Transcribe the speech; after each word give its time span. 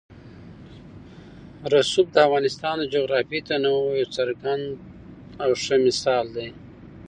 رسوب 1.73 2.07
د 2.13 2.17
افغانستان 2.27 2.75
د 2.79 2.83
جغرافیوي 2.93 3.41
تنوع 3.49 3.89
یو 3.99 4.13
څرګند 4.17 4.65
او 5.43 5.49
ښه 5.63 5.75
مثال 5.87 6.25
دی. 6.35 6.49